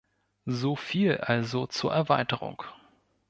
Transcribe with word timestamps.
Soviel 0.47 1.17
also 1.27 1.67
zur 1.67 1.93
Erweiterung. 1.93 2.63